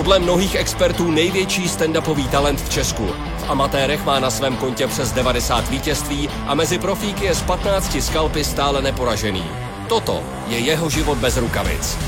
[0.00, 3.06] Podle mnohých expertů největší stand-upový talent v Česku.
[3.38, 7.96] V amatérech má na svém kontě přes 90 vítězství a mezi profíky je z 15
[8.00, 9.44] skalpy stále neporažený.
[9.88, 11.98] Toto je jeho život bez rukavic.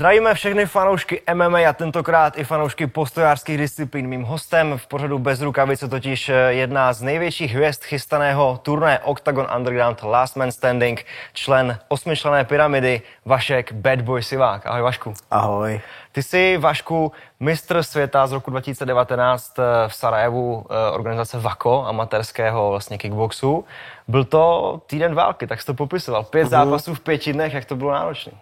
[0.00, 4.06] Zdravíme všechny fanoušky MMA a tentokrát i fanoušky postojářských disciplín.
[4.06, 9.46] Mým hostem v pořadu Bez rukavice totiž eh, jedna z největších hvězd chystaného turné Octagon
[9.56, 14.66] Underground Last Man Standing, člen osmičlené pyramidy Vašek Bad Boy Sivák.
[14.66, 15.14] Ahoj Vašku.
[15.30, 15.80] Ahoj.
[16.12, 22.70] Ty jsi, Vašku, mistr světa z roku 2019 eh, v Sarajevu eh, organizace VAKO, amatérského
[22.70, 23.64] vlastně kickboxu.
[24.08, 26.24] Byl to týden války, tak jsi to popisoval.
[26.24, 26.50] Pět uh-huh.
[26.50, 28.32] zápasů v pěti dnech, jak to bylo náročné?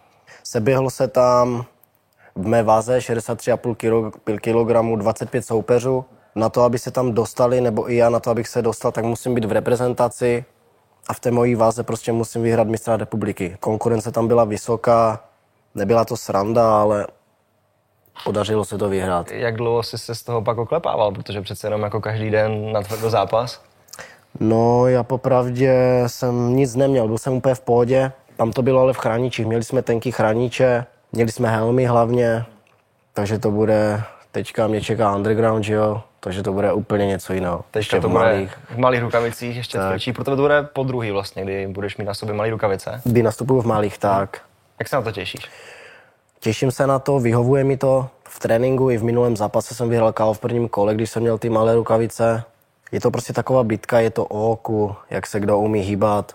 [0.51, 1.65] Seběhl se tam
[2.35, 6.05] v mé váze 63,5 kg, 25 soupeřů.
[6.35, 9.05] Na to, aby se tam dostali, nebo i já na to, abych se dostal, tak
[9.05, 10.45] musím být v reprezentaci
[11.09, 13.57] a v té mojí váze prostě musím vyhrát mistra republiky.
[13.61, 15.25] Konkurence tam byla vysoká,
[15.75, 17.07] nebyla to sranda, ale
[18.25, 19.31] podařilo se to vyhrát.
[19.31, 22.83] Jak dlouho jsi se z toho pak oklepával, protože přece jenom jako každý den na
[22.83, 23.63] tvrdo zápas?
[24.41, 28.13] No, já popravdě jsem nic neměl, byl jsem úplně v pohodě.
[28.39, 29.47] Tam to bylo ale v chráničích.
[29.47, 32.45] Měli jsme tenký chrániče, měli jsme helmy hlavně,
[33.13, 37.65] takže to bude, teďka mě čeká underground, že jo, takže to bude úplně něco jiného.
[37.71, 38.59] Teďka to v malých.
[38.71, 42.05] v malých rukavicích ještě tvrdší, pro tebe to bude po druhý vlastně, kdy budeš mít
[42.05, 43.01] na sobě malé rukavice.
[43.05, 44.41] Kdy nastupuju v malých, tak.
[44.79, 45.49] Jak se na to těšíš?
[46.41, 48.09] Těším se na to, vyhovuje mi to.
[48.29, 51.39] V tréninku i v minulém zápase jsem vyhrál KO v prvním kole, když jsem měl
[51.39, 52.43] ty malé rukavice.
[52.93, 56.35] Je to prostě taková bitka, je to o oku, jak se kdo umí hýbat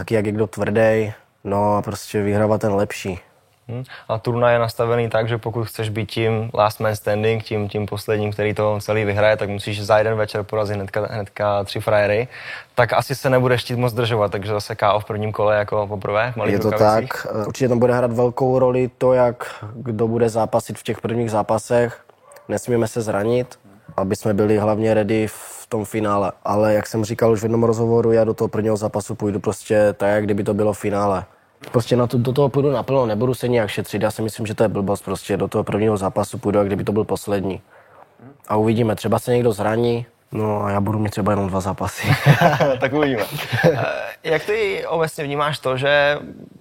[0.00, 1.12] taky jak je kdo tvrdý,
[1.44, 3.20] no a prostě vyhrává ten lepší.
[3.68, 3.84] Hmm.
[4.08, 7.86] A turnaj je nastavený tak, že pokud chceš být tím last man standing, tím, tím
[7.86, 12.28] posledním, který to celý vyhraje, tak musíš za jeden večer porazit hnedka, hnedka tři frajery,
[12.74, 16.34] tak asi se nebudeš chtít moc zdržovat, takže zase KO v prvním kole jako poprvé.
[16.44, 17.12] Je to rukavicích.
[17.22, 21.30] tak, určitě tam bude hrát velkou roli to, jak kdo bude zápasit v těch prvních
[21.30, 22.00] zápasech.
[22.48, 23.58] Nesmíme se zranit,
[23.96, 26.32] aby jsme byli hlavně ready v tom finále.
[26.44, 29.94] Ale jak jsem říkal už v jednom rozhovoru, já do toho prvního zápasu půjdu prostě
[29.96, 31.24] tak, jak kdyby to bylo finále.
[31.72, 34.02] Prostě na to, do toho půjdu naplno, nebudu se nějak šetřit.
[34.02, 35.02] Já si myslím, že to je blbost.
[35.02, 37.60] Prostě do toho prvního zápasu půjdu, jak kdyby to byl poslední.
[38.48, 42.08] A uvidíme, třeba se někdo zraní, No a já budu mít třeba jenom dva zápasy.
[42.80, 43.22] tak uvidíme.
[43.64, 46.18] Eh, jak ty obecně vnímáš to, že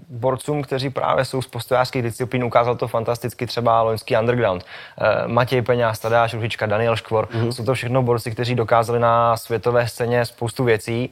[0.09, 4.65] borcům, kteří právě jsou z postojářských disciplín, ukázal to fantasticky třeba loňský underground.
[4.97, 7.49] Eh, Matěj Peňáz, Tadáš Ružička, Daniel Škvor, mm-hmm.
[7.49, 11.09] jsou to všechno borci, kteří dokázali na světové scéně spoustu věcí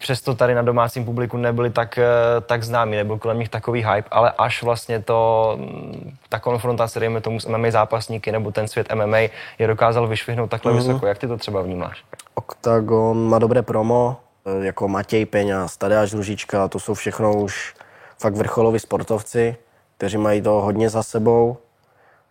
[0.00, 2.04] přesto tady na domácím publiku nebyli tak, eh,
[2.46, 7.20] tak známí, nebyl kolem nich takový hype, ale až vlastně to, mm, ta konfrontace, dejme
[7.20, 9.18] tomu s MMA zápasníky nebo ten svět MMA
[9.58, 10.76] je dokázal vyšvihnout takhle mm-hmm.
[10.76, 11.06] vysoko.
[11.06, 12.04] Jak ty to třeba vnímáš?
[12.34, 17.74] Octagon má dobré promo, eh, jako Matěj Peňa, Tadeáš Ružička, to jsou všechno už
[18.20, 19.56] fakt vrcholoví sportovci,
[19.96, 21.56] kteří mají to hodně za sebou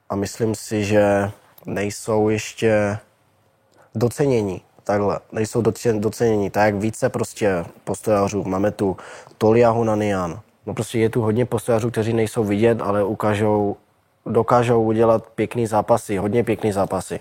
[0.09, 1.31] a myslím si, že
[1.65, 2.97] nejsou ještě
[3.95, 5.61] docenění takhle, nejsou
[5.93, 6.49] doceněni.
[6.49, 8.97] Tak jak více prostě postojářů, máme tu
[9.37, 13.75] Tolia Hunanian, no prostě je tu hodně postojářů, kteří nejsou vidět, ale ukážou,
[14.25, 17.19] dokážou udělat pěkný zápasy, hodně pěkný zápasy.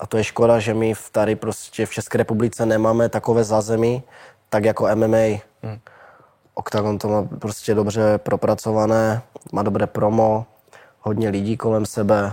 [0.00, 4.02] A to je škoda, že my tady prostě v České republice nemáme takové zázemí,
[4.48, 5.42] tak jako MMA.
[5.62, 5.78] Hmm.
[6.54, 9.22] Octagon to má prostě dobře propracované,
[9.52, 10.46] má dobré promo,
[11.00, 12.32] hodně lidí kolem sebe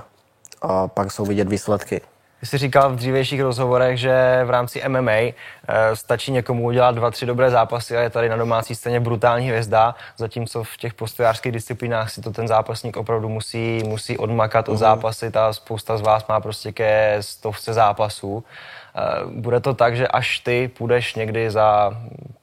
[0.61, 2.01] a pak jsou vidět výsledky.
[2.41, 5.33] Ty jsi říkal v dřívějších rozhovorech, že v rámci MMA e,
[5.67, 9.47] eh, stačí někomu udělat dva, tři dobré zápasy a je tady na domácí scéně brutální
[9.47, 14.71] hvězda, zatímco v těch postojářských disciplínách si to ten zápasník opravdu musí, musí odmakat od
[14.71, 14.79] mhm.
[14.79, 15.31] zápasy.
[15.31, 18.43] Ta spousta z vás má prostě ke stovce zápasů.
[18.95, 21.91] E, bude to tak, že až ty půjdeš někdy za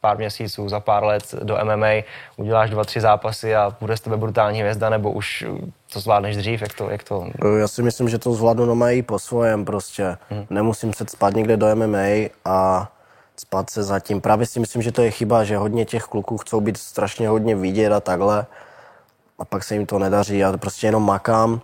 [0.00, 2.02] pár měsíců, za pár let do MMA,
[2.36, 5.44] uděláš dva, tři zápasy a bude z tebe brutální hvězda, nebo už
[5.92, 7.26] to zvládneš dřív, jak to, jak to...
[7.58, 10.16] Já si myslím, že to zvládnu doma i po svojem prostě.
[10.30, 10.46] Hmm.
[10.50, 12.88] Nemusím se spát někde do MMA a
[13.36, 14.20] spát se zatím.
[14.20, 17.56] Právě si myslím, že to je chyba, že hodně těch kluků chcou být strašně hodně
[17.56, 18.46] vidět a takhle.
[19.38, 20.38] A pak se jim to nedaří.
[20.38, 21.60] Já prostě jenom makám,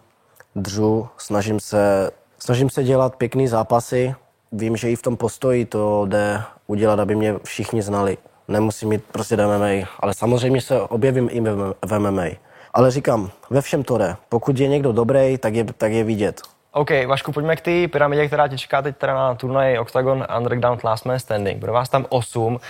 [0.56, 4.14] držu, snažím se, snažím se dělat pěkný zápasy.
[4.52, 8.18] Vím, že i v tom postoji to jde udělat, aby mě všichni znali.
[8.48, 11.40] Nemusím mít prostě do MMA, ale samozřejmě se objevím i
[11.86, 12.43] v MMA.
[12.74, 14.16] Ale říkám, ve všem to jde.
[14.28, 16.40] Pokud je někdo dobrý, tak je, tak je vidět.
[16.72, 20.84] OK, Vašku, pojďme k té pyramidě, která tě čeká teď teda na turnaji Octagon Underground
[20.84, 21.58] Last Man Standing.
[21.58, 22.54] Bude vás tam 8.
[22.54, 22.60] Uh,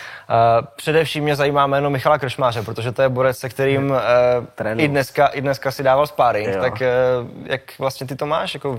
[0.77, 3.97] především mě zajímá jméno Michala Kršmáře, protože to je borec, se kterým uh,
[4.77, 6.49] i, dneska, i dneska si dával sparring.
[6.49, 6.61] Jo.
[6.61, 8.55] Tak uh, jak vlastně ty to máš?
[8.55, 8.79] Jako,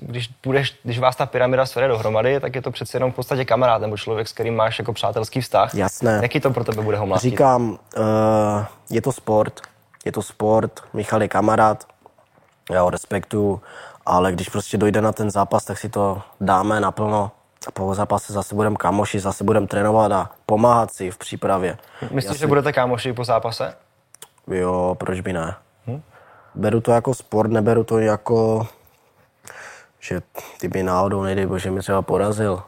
[0.00, 3.44] když, budeš, když vás ta pyramida svede dohromady, tak je to přece jenom v podstatě
[3.44, 5.74] kamarád nebo člověk, s kterým máš jako přátelský vztah.
[5.74, 6.18] Jasné.
[6.22, 7.30] Jaký to pro tebe bude ho mlátit?
[7.30, 9.60] Říkám, uh, je to sport,
[10.04, 11.86] je to sport, Michal je kamarád,
[12.70, 13.62] já ho respektuju,
[14.06, 17.30] ale když prostě dojde na ten zápas, tak si to dáme naplno
[17.66, 21.78] a po zápase zase budeme kamoši, zase budeme trénovat a pomáhat si v přípravě.
[22.10, 22.40] Myslíš, si...
[22.40, 23.74] že budete kámoši po zápase?
[24.46, 25.54] Jo, proč by ne?
[25.86, 26.02] Hm?
[26.54, 28.68] Beru to jako sport, neberu to jako,
[30.00, 30.22] že
[30.60, 32.62] ty by náhodou, nejde bože, mi třeba porazil,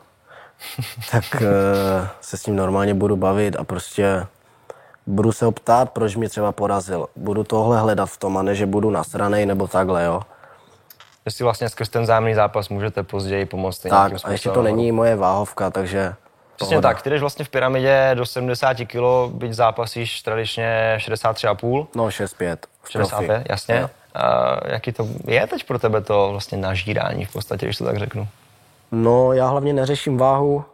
[1.10, 4.26] tak uh, se s ním normálně budu bavit a prostě
[5.06, 7.06] budu se ho ptát, proč mě třeba porazil.
[7.16, 10.20] Budu tohle hledat v tom, a ne, že budu nasranej nebo takhle, jo.
[11.24, 13.78] Jestli vlastně skrz ten zájemný zápas můžete později pomoct.
[13.78, 16.14] Tak, a ještě to není moje váhovka, takže...
[16.56, 16.88] Přesně pohoda.
[16.88, 21.86] tak, ty jdeš vlastně v pyramidě do 70 kg, byť zápasíš tradičně 63,5.
[21.94, 22.56] No 6,5.
[22.88, 23.80] 65, jasně.
[23.80, 23.90] No.
[24.14, 27.96] A jaký to je teď pro tebe to vlastně nažírání v podstatě, když to tak
[27.96, 28.28] řeknu?
[28.92, 30.64] No, já hlavně neřeším váhu,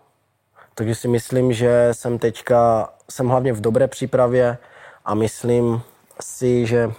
[0.79, 4.59] takže si myslím, že jsem teďka, jsem hlavně v dobré přípravě
[5.05, 5.83] a myslím
[6.21, 6.91] si, že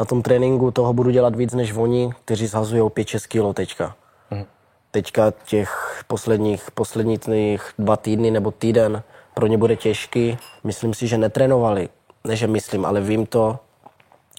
[0.00, 3.96] na tom tréninku toho budu dělat víc než oni, kteří zhazují 5-6 kg teďka.
[4.30, 4.44] Hmm.
[4.90, 9.02] Teďka těch posledních, posledních dva týdny nebo týden
[9.34, 10.38] pro ně bude těžký.
[10.64, 11.88] Myslím si, že netrénovali.
[12.24, 13.58] Ne, že myslím, ale vím to,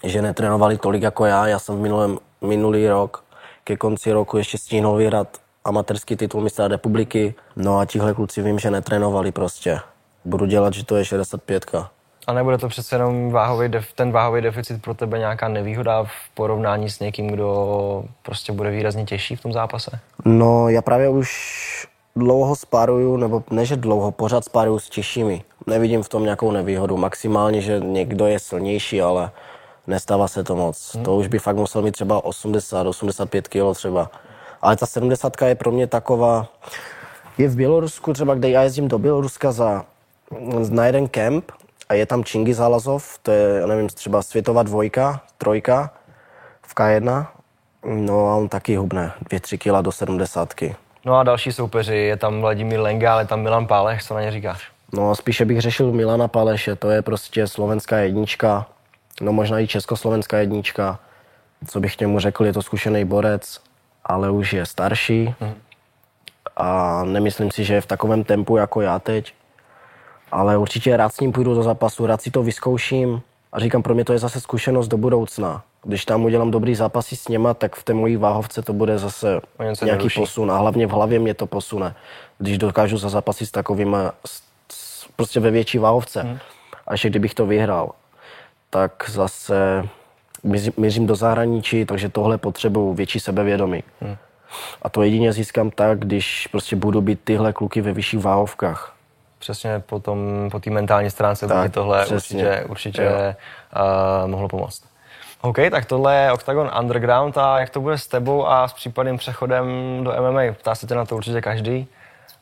[0.04, 1.46] že netrénovali tolik jako já.
[1.46, 3.24] Já jsem v minulém, minulý rok
[3.64, 7.34] ke konci roku ještě stihnul vyhrát amatérský titul mistra republiky.
[7.56, 9.80] No a tihle kluci vím, že netrénovali prostě.
[10.24, 11.64] Budu dělat, že to je 65.
[12.26, 16.34] A nebude to přece jenom váhový def, ten váhový deficit pro tebe nějaká nevýhoda v
[16.34, 19.98] porovnání s někým, kdo prostě bude výrazně těžší v tom zápase?
[20.24, 25.42] No, já právě už dlouho spáruju, nebo ne, že dlouho, pořád spáruju s těžšími.
[25.66, 26.96] Nevidím v tom nějakou nevýhodu.
[26.96, 29.30] Maximálně, že někdo je silnější, ale
[29.86, 30.94] nestává se to moc.
[30.94, 31.04] Hmm.
[31.04, 34.10] To už by fakt musel mít třeba 80, 85 kg třeba.
[34.62, 36.46] Ale ta 70 je pro mě taková,
[37.38, 39.84] je v Bělorusku třeba, kde já jezdím do Běloruska za,
[40.70, 41.52] na jeden kemp
[41.88, 45.90] a je tam Čingiz Halazov, to je, já nevím, třeba světová dvojka, trojka
[46.62, 47.26] v K1,
[47.84, 50.54] no a on taky hubne 2-3 kg do 70.
[51.04, 54.30] No a další soupeři, je tam Vladimír Lenga, ale tam Milan Páleš, co na ně
[54.30, 54.72] říkáš?
[54.92, 58.66] No spíše bych řešil Milana Páleše, to je prostě slovenská jednička,
[59.20, 60.98] no možná i československá jednička.
[61.66, 63.60] Co bych k němu řekl, je to zkušený borec,
[64.04, 65.54] ale už je starší hmm.
[66.56, 69.34] a nemyslím si, že je v takovém tempu jako já teď.
[70.32, 73.22] Ale určitě rád s ním půjdu do zápasu, rád si to vyzkouším
[73.52, 75.62] a říkám, pro mě to je zase zkušenost do budoucna.
[75.82, 79.40] Když tam udělám dobrý zápasy s něma, tak v té mojí váhovce to bude zase
[79.58, 80.20] nějaký neruší.
[80.20, 81.94] posun a hlavně v hlavě mě to posune.
[82.38, 83.96] Když dokážu za zápasy s takovými,
[85.16, 86.22] prostě ve větší váhovce.
[86.22, 86.38] Hmm.
[86.86, 87.90] A ještě kdybych to vyhrál,
[88.70, 89.88] tak zase
[90.76, 93.82] mířím do zahraničí, takže tohle potřebuju větší sebevědomí.
[94.00, 94.16] Hmm.
[94.82, 98.94] A to jedině získám tak, když prostě budu být tyhle kluky ve vyšších váhovkách.
[99.38, 102.44] Přesně po, tom, po té mentální stránce tak, by tohle přesně.
[102.44, 103.36] určitě, určitě
[104.22, 104.82] uh, mohlo pomoct.
[105.40, 109.16] OK, tak tohle je Octagon Underground a jak to bude s tebou a s případným
[109.16, 109.66] přechodem
[110.04, 110.40] do MMA?
[110.52, 111.86] Ptá se tě na to určitě každý.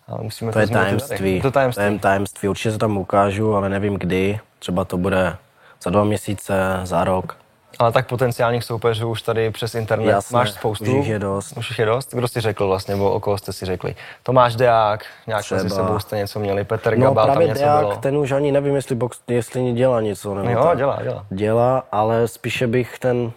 [0.09, 1.41] Ale musíme to, to je tajemství.
[1.41, 1.85] To tajemství.
[1.85, 2.49] To je tajemství.
[2.49, 4.41] Určitě se tam ukážu, ale nevím kdy.
[4.59, 5.37] Třeba to bude
[5.83, 7.37] za dva měsíce, za rok.
[7.81, 10.85] Ale tak potenciálních soupeřů už tady přes internet Jasné, máš spoustu.
[10.85, 11.53] Už jich je dost.
[11.57, 12.15] Už jich je dost.
[12.15, 13.95] Kdo si řekl vlastně, nebo o koho jste si řekli?
[14.23, 15.61] Tomáš Deák, nějak Třeba.
[15.61, 17.97] si sebou jste něco měli, Petr no, Gabal, tam něco Deák, bylo.
[17.97, 20.35] ten už ani nevím, jestli, box, jestli dělá něco.
[20.35, 21.27] Nebo jo, dělá, dělá.
[21.31, 23.33] Dělá, ale spíše bych ten,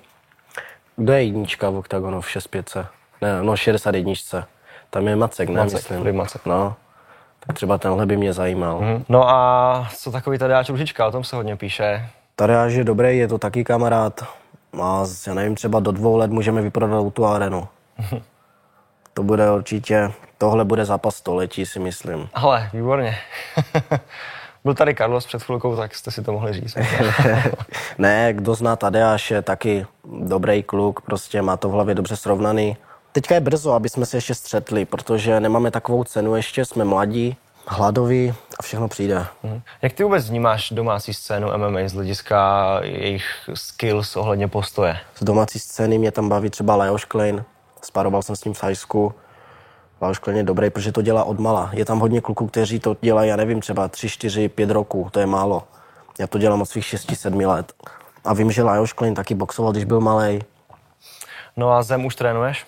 [0.95, 2.77] kdo je jednička v OKTAGONu v 65?
[3.21, 4.13] Ne, no 61.
[4.89, 6.15] Tam je Macek, ne, Macek, myslím.
[6.15, 6.45] Macek.
[6.45, 6.75] No.
[7.47, 8.79] Tak třeba tenhle by mě zajímal.
[8.79, 9.03] Mm-hmm.
[9.09, 12.09] No a co takový Tadeáč Ružička, o tom se hodně píše.
[12.35, 14.25] Tadeáš je dobrý, je to taky kamarád.
[14.81, 17.67] A já nevím, třeba do dvou let můžeme vyprodat tu arenu.
[19.13, 22.29] to bude určitě, tohle bude zápas století, si myslím.
[22.33, 23.17] Ale, výborně.
[24.63, 26.77] Byl tady Carlos před chvilkou, tak jste si to mohli říct.
[27.97, 32.77] ne, kdo zná Tadeáš, je taky dobrý kluk, prostě má to v hlavě dobře srovnaný.
[33.11, 37.37] Teďka je brzo, aby jsme se ještě střetli, protože nemáme takovou cenu ještě, jsme mladí,
[37.67, 39.25] hladoví a všechno přijde.
[39.43, 39.61] Mhm.
[39.81, 44.97] Jak ty vůbec vnímáš domácí scénu MMA z hlediska jejich skills ohledně postoje?
[45.15, 47.43] Z domácí scény mě tam baví třeba Lajos Klein,
[47.81, 49.13] sparoval jsem s ním v Sajsku.
[50.01, 51.69] Lajos Klein je dobrý, protože to dělá od mala.
[51.73, 55.19] Je tam hodně kluků, kteří to dělají, já nevím, třeba 3, 4, 5 roků, to
[55.19, 55.63] je málo.
[56.19, 57.73] Já to dělám od svých 6, 7 let.
[58.25, 60.43] A vím, že Lajos Klein taky boxoval, když byl malý.
[61.57, 62.65] No a zem už trénuješ?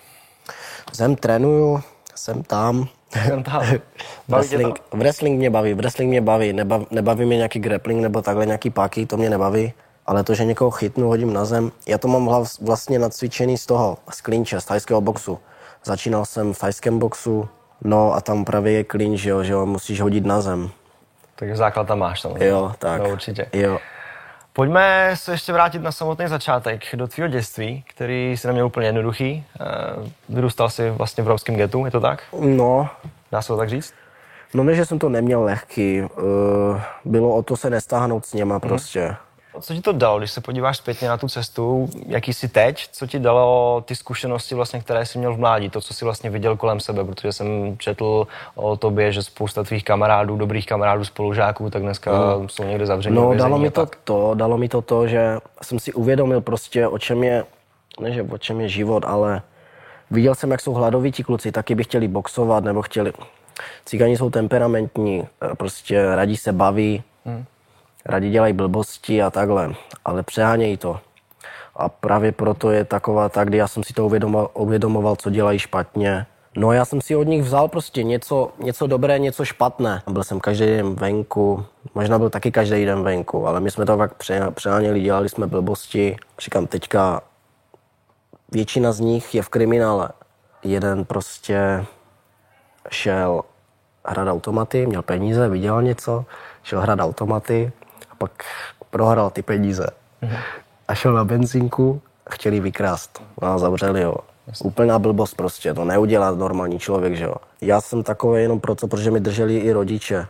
[0.92, 1.82] Zem trénuju,
[2.14, 2.88] jsem tam.
[3.44, 3.62] Tam.
[4.28, 8.70] Wrestling, wrestling mě baví, wrestling mě baví, nebaví, nebaví mě nějaký grappling nebo takhle nějaký
[8.70, 9.72] páky, to mě nebaví.
[10.06, 13.66] Ale to, že někoho chytnu, hodím na zem, já to mám hlav- vlastně nacvičený z
[13.66, 15.38] toho, z klinče, z thajského boxu.
[15.84, 17.48] Začínal jsem v thajském boxu,
[17.84, 20.70] no a tam právě je klinč, jo, že jo, musíš hodit na zem.
[21.36, 22.46] Takže základ tam máš samozřejmě.
[22.46, 23.02] Jo, tak.
[23.02, 23.46] No, určitě.
[23.52, 23.78] Jo.
[24.56, 29.44] Pojďme se ještě vrátit na samotný začátek, do tvého dětství, který si neměl úplně jednoduchý.
[29.60, 29.64] Eh,
[30.28, 32.22] Vyrůstal si vlastně v romském getu, je to tak?
[32.40, 32.88] No,
[33.32, 33.94] Dá se to tak říct?
[34.54, 36.08] no ne, že jsem to neměl lehký, uh,
[37.04, 39.16] bylo o to se nestáhnout s něma prostě.
[39.60, 43.06] Co ti to dalo, když se podíváš zpětně na tu cestu, jaký jsi teď, co
[43.06, 46.56] ti dalo ty zkušenosti, vlastně, které jsi měl v mládí, to, co jsi vlastně viděl
[46.56, 51.82] kolem sebe, protože jsem četl o tobě, že spousta tvých kamarádů, dobrých kamarádů, spolužáků, tak
[51.82, 52.10] dneska
[52.46, 53.16] jsou někde zavření.
[53.16, 53.98] No, vězení dalo mi to tak.
[54.04, 57.44] to, dalo mi to to, že jsem si uvědomil prostě, o čem je,
[58.00, 59.42] ne že o čem je život, ale
[60.10, 63.12] viděl jsem, jak jsou hladoví ti kluci, taky by chtěli boxovat, nebo chtěli,
[63.84, 65.24] cigani jsou temperamentní,
[65.56, 67.02] prostě radí se baví,
[68.08, 71.00] radí dělají blbosti a takhle, ale přehánějí to.
[71.76, 75.58] A právě proto je taková ta, kdy já jsem si to uvědomoval, uvědomoval co dělají
[75.58, 76.26] špatně.
[76.56, 80.02] No já jsem si od nich vzal prostě něco, něco dobré, něco špatné.
[80.10, 83.96] Byl jsem každý den venku, možná byl taky každý den venku, ale my jsme to
[83.96, 86.16] fakt pře- přeháněli, dělali jsme blbosti.
[86.40, 87.20] Říkám, teďka
[88.52, 90.08] většina z nich je v kriminále.
[90.62, 91.84] Jeden prostě
[92.90, 93.42] šel
[94.04, 96.24] hrát automaty, měl peníze, viděl něco,
[96.62, 97.72] šel hrát automaty
[98.18, 98.30] pak
[98.90, 99.86] prohrál ty peníze.
[100.88, 103.22] A šel na benzínku a chtěli vykrást.
[103.38, 104.16] A zavřeli ho.
[104.64, 107.34] Úplná blbost prostě, to neudělá normální člověk, že jo.
[107.60, 110.26] Já jsem takový jenom proto, protože mi drželi i rodiče.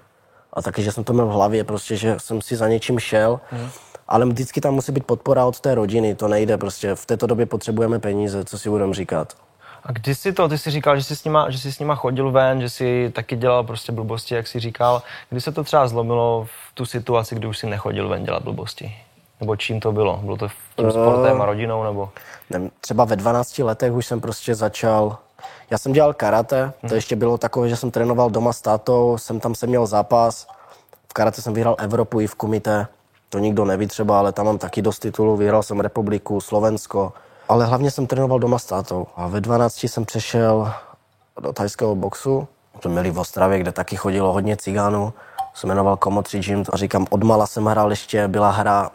[0.52, 3.40] A taky, že jsem to měl v hlavě, prostě, že jsem si za něčím šel.
[4.08, 6.94] Ale vždycky tam musí být podpora od té rodiny, to nejde prostě.
[6.94, 9.34] V této době potřebujeme peníze, co si budeme říkat.
[9.86, 11.94] A kdy jsi to, ty jsi říkal, že jsi, s nima, že jsi s nima
[11.94, 15.02] chodil ven, že jsi taky dělal prostě blbosti, jak jsi říkal.
[15.30, 18.96] Kdy se to třeba zlomilo v tu situaci, kdy už si nechodil ven dělat blbosti?
[19.40, 20.16] Nebo čím to bylo?
[20.16, 22.10] Bylo to tím sportem a rodinou, nebo?
[22.50, 25.18] nevím, třeba ve 12 letech už jsem prostě začal,
[25.70, 29.40] já jsem dělal karate, to ještě bylo takové, že jsem trénoval doma s tátou, jsem
[29.40, 30.46] tam jsem měl zápas,
[31.08, 32.86] v karate jsem vyhrál Evropu i v kumite,
[33.28, 37.12] to nikdo neví třeba, ale tam mám taky dost titulů, vyhrál jsem republiku, Slovensko,
[37.48, 39.06] ale hlavně jsem trénoval doma s tátou.
[39.16, 40.72] A ve 12 jsem přešel
[41.40, 42.48] do thajského boxu,
[42.80, 45.12] to měli v Ostravě, kde taky chodilo hodně cigánů,
[45.54, 46.64] se jmenoval Komotři Gym.
[46.72, 48.90] A říkám, odmala jsem hrál ještě, byla hra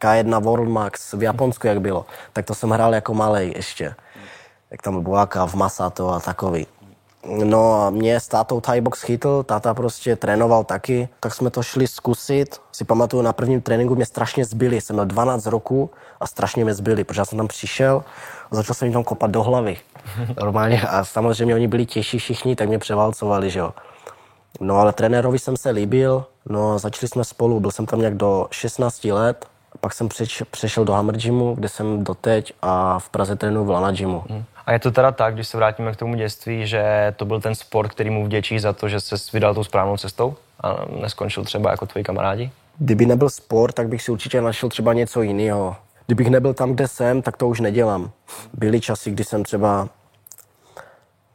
[0.00, 3.94] K1 World Max v Japonsku, jak bylo, tak to jsem hrál jako malej ještě.
[4.70, 6.66] Jak tam byl Buaka v Masato a takový.
[7.28, 11.62] No a mě s tátou Thai box chytl, táta prostě trénoval taky, tak jsme to
[11.62, 12.60] šli zkusit.
[12.72, 15.90] Si pamatuju, na prvním tréninku mě strašně zbyli, jsem měl 12 roků
[16.20, 18.04] a strašně mě zbyli, protože já jsem tam přišel
[18.50, 19.76] a začal jsem jim tam kopat do hlavy.
[20.40, 23.72] Normálně a samozřejmě oni byli těžší všichni, tak mě převálcovali, že jo.
[24.60, 28.16] No ale trenérovi jsem se líbil, no a začali jsme spolu, byl jsem tam nějak
[28.16, 29.46] do 16 let,
[29.80, 33.70] pak jsem přeč, přešel do Hammer Gymu, kde jsem doteď a v Praze trénuji v
[33.70, 34.24] Lana Gymu.
[34.66, 37.54] A je to teda tak, když se vrátíme k tomu dětství, že to byl ten
[37.54, 41.70] sport, který mu vděčí za to, že se vydal tou správnou cestou a neskončil třeba
[41.70, 42.50] jako tvoji kamarádi?
[42.78, 45.76] Kdyby nebyl sport, tak bych si určitě našel třeba něco jiného.
[46.06, 48.10] Kdybych nebyl tam, kde jsem, tak to už nedělám.
[48.52, 49.88] Byly časy, kdy jsem třeba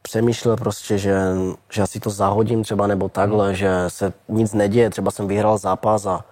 [0.02, 1.22] přemýšlel prostě, že,
[1.70, 6.06] že asi to zahodím třeba nebo takhle, že se nic neděje, třeba jsem vyhrál zápas
[6.06, 6.26] a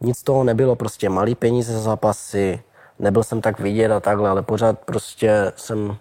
[0.00, 2.62] nic z toho nebylo, prostě malý peníze za zápasy,
[2.98, 5.96] nebyl jsem tak vidět a takhle, ale pořád prostě jsem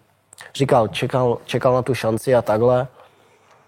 [0.55, 2.87] říkal, čekal, čekal na tu šanci a takhle.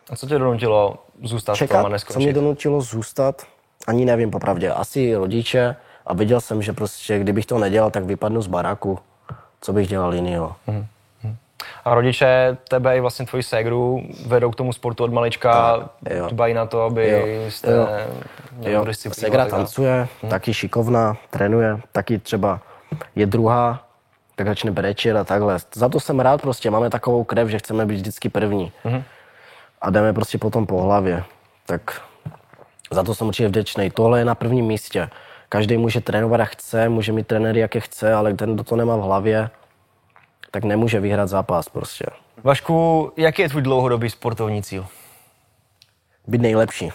[0.10, 2.20] A co tě donutilo zůstat v tom a Čekat, co neskončit?
[2.24, 3.42] mě donutilo zůstat,
[3.88, 8.42] ani nevím popravdě, asi rodiče a viděl jsem, že prostě kdybych to nedělal, tak vypadnu
[8.42, 9.00] z baráku.
[9.62, 10.56] Co bych dělal jinýho?
[11.86, 15.80] A rodiče tebe i vlastně tvoji ségru vedou k tomu sportu od malička,
[16.30, 17.88] dbají na to, aby Jo, jste jo.
[18.62, 18.86] Jo.
[19.12, 22.60] Segra tancuje, taky šikovná, trénuje, taky třeba
[23.16, 23.84] je druhá,
[24.40, 25.58] tak začne brečet a takhle.
[25.74, 28.72] Za to jsem rád prostě, máme takovou krev, že chceme být vždycky první.
[29.82, 31.24] A jdeme prostě potom po hlavě.
[31.66, 32.02] Tak
[32.92, 33.90] za to jsem určitě vděčný.
[33.92, 35.10] Tohle je na prvním místě.
[35.50, 38.96] Každý může trénovat a chce, může mít trenéry, jaké chce, ale ten, kdo to nemá
[38.96, 39.50] v hlavě,
[40.52, 42.06] tak nemůže vyhrát zápas prostě.
[42.44, 44.88] Vašku, jaký je tvůj dlouhodobý sportovní cíl
[46.28, 46.90] Být nejlepší.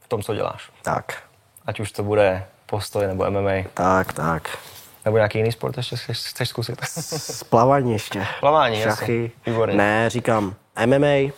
[0.00, 0.70] v tom, co děláš?
[0.82, 1.22] Tak,
[1.66, 4.58] Ať už to bude postoj nebo MMA, tak, tak.
[5.04, 6.78] Nebo nějaký jiný sport ještě chceš, chceš zkusit?
[6.84, 8.26] Splavání ještě.
[8.40, 8.90] Plavání, jasně.
[8.90, 9.30] Šachy.
[9.46, 9.76] Výborně.
[9.76, 10.54] Ne, říkám
[10.86, 11.32] MMA,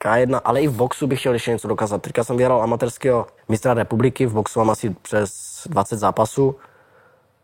[0.00, 2.02] K1, ale i v boxu bych chtěl ještě něco dokázat.
[2.02, 6.56] Teďka jsem vyhrál amatérského mistra republiky, v boxu mám asi přes 20 zápasů.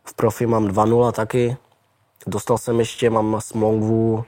[0.05, 1.57] V profi mám 2-0 taky.
[2.27, 4.25] Dostal jsem ještě, mám smlouvu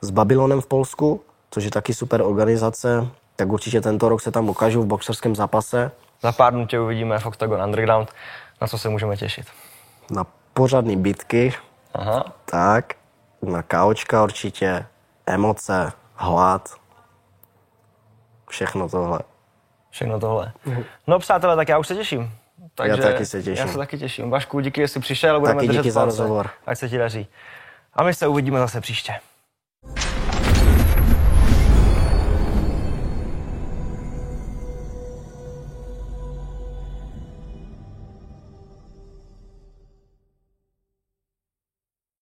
[0.00, 4.48] s Babylonem v Polsku, což je taky super organizace, tak určitě tento rok se tam
[4.48, 5.90] ukážu v boxerském zápase.
[6.22, 8.08] Za pár dnů tě uvidíme v Octagon Underground,
[8.60, 9.46] na co se můžeme těšit.
[10.10, 11.54] Na pořadný bitky,
[11.94, 12.24] Aha.
[12.44, 12.94] tak,
[13.42, 14.86] na kaučka určitě,
[15.26, 16.68] emoce, hlad,
[18.48, 19.20] všechno tohle.
[19.90, 20.52] Všechno tohle.
[21.06, 22.30] No přátelé, tak já už se těším.
[22.74, 23.66] Takže taky se těším.
[23.66, 24.30] Já se taky těším.
[24.30, 26.50] Vašku, díky, že jsi přišel, budeme Taky díky za rozhovor.
[26.66, 27.28] Ať se ti daří.
[27.94, 29.14] A my se uvidíme zase příště.